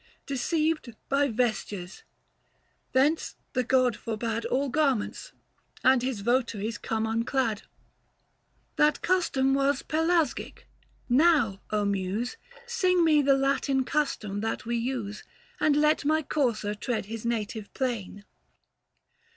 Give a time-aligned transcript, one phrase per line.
[0.25, 2.01] Deceived by vestures,
[2.91, 5.31] thence the god forbad All garments,
[5.83, 7.61] and his votaries come unclad!
[8.77, 10.65] 365 That custom was Pelasgic;
[11.07, 15.23] now, Muse, Sing me the Latin custom that we use:
[15.59, 18.25] And let my courser tread his native plain.